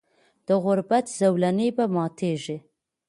[0.47, 2.57] د غربت زولنې به ماتیږي.